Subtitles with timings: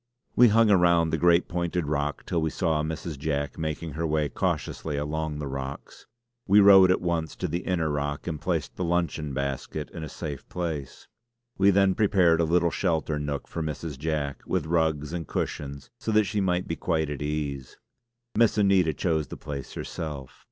[0.35, 3.19] We hung around the great pointed rock till we saw Mrs.
[3.19, 6.07] Jack making her way cautiously along the rocks.
[6.47, 10.09] We rowed at once to the inner rock and placed the luncheon basket in a
[10.09, 11.07] safe place.
[11.59, 13.99] We then prepared a little sheltered nook for Mrs.
[13.99, 17.77] Jack, with rugs and cushions so that she might be quite at ease.
[18.33, 20.39] Miss Anita chose the place herself.